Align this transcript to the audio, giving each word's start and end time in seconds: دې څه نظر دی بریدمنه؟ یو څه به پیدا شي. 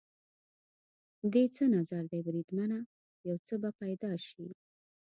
دې 1.31 1.43
څه 1.55 1.63
نظر 1.75 2.01
دی 2.11 2.19
بریدمنه؟ 2.25 2.79
یو 3.27 3.35
څه 3.47 3.53
به 3.61 3.69
پیدا 3.81 4.11
شي. 4.27 4.47